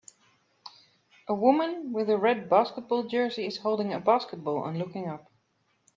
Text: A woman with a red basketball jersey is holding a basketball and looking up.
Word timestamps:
A 1.27 1.35
woman 1.35 1.93
with 1.93 2.09
a 2.09 2.17
red 2.17 2.49
basketball 2.49 3.03
jersey 3.03 3.45
is 3.45 3.57
holding 3.59 3.93
a 3.93 3.99
basketball 3.99 4.65
and 4.65 4.79
looking 4.79 5.07
up. 5.07 5.31